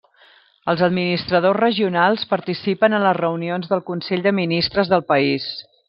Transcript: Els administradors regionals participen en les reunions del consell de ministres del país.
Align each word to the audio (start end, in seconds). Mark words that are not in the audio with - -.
Els 0.71 0.79
administradors 0.87 1.59
regionals 1.61 2.25
participen 2.33 2.99
en 3.01 3.07
les 3.09 3.17
reunions 3.21 3.71
del 3.75 3.87
consell 3.93 4.29
de 4.29 4.37
ministres 4.43 4.95
del 4.97 5.07
país. 5.15 5.51